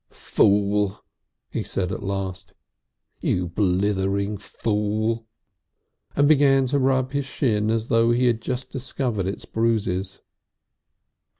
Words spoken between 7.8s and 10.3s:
though he had just discovered its bruises.